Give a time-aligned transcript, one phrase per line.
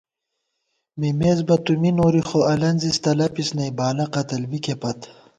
[0.99, 4.99] مِمېس بہ تُو می نوری خو الَنزِس تلَپِس نئ، بالہ قتل بِکےپت